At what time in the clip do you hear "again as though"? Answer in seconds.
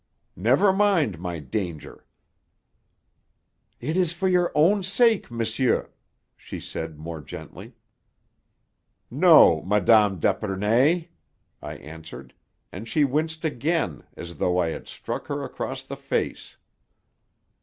13.45-14.57